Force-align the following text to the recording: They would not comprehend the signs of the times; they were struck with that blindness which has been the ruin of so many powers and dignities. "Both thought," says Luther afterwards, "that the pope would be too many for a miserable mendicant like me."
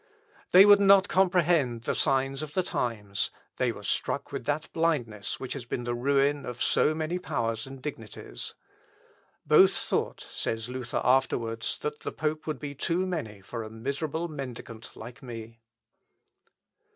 They 0.49 0.65
would 0.65 0.79
not 0.79 1.07
comprehend 1.07 1.83
the 1.83 1.93
signs 1.93 2.41
of 2.41 2.53
the 2.55 2.63
times; 2.63 3.29
they 3.57 3.71
were 3.71 3.83
struck 3.83 4.31
with 4.31 4.45
that 4.45 4.73
blindness 4.73 5.39
which 5.39 5.53
has 5.53 5.65
been 5.65 5.83
the 5.83 5.93
ruin 5.93 6.43
of 6.43 6.59
so 6.59 6.95
many 6.95 7.19
powers 7.19 7.67
and 7.67 7.83
dignities. 7.83 8.55
"Both 9.45 9.75
thought," 9.77 10.25
says 10.33 10.69
Luther 10.69 11.01
afterwards, 11.03 11.77
"that 11.83 11.99
the 11.99 12.11
pope 12.11 12.47
would 12.47 12.57
be 12.57 12.73
too 12.73 13.05
many 13.05 13.41
for 13.41 13.61
a 13.61 13.69
miserable 13.69 14.27
mendicant 14.27 14.89
like 14.95 15.21
me." 15.21 15.59